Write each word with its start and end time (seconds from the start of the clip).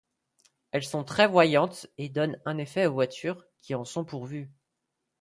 Elles 0.71 0.83
sont 0.83 1.03
très 1.03 1.27
voyantes 1.27 1.85
et 1.99 2.09
donnent 2.09 2.41
un 2.45 2.57
effet 2.57 2.87
aux 2.87 2.93
voitures 2.93 3.45
qui 3.61 3.75
en 3.75 3.85
sont 3.85 4.03
pourvues. 4.03 4.49